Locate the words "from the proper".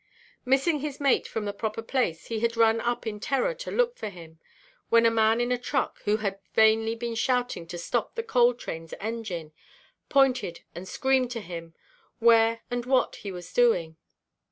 1.27-1.83